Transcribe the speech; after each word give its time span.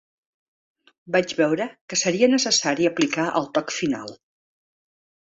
Vaig 1.15 1.35
veure 1.41 1.67
que 1.93 1.99
seria 2.03 2.29
necessari 2.31 2.89
aplicar 2.93 3.27
el 3.41 3.47
toc 3.59 3.75
final. 3.77 4.15